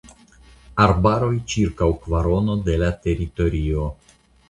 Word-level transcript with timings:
Arbaroj 0.85 1.29
ĉirkaŭ 1.53 1.91
kvarono 2.07 2.59
de 2.71 2.83
la 2.85 2.93
teritorio. 3.07 3.89